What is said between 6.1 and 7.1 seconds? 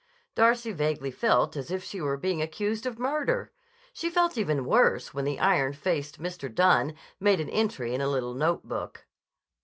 Mr. Dunne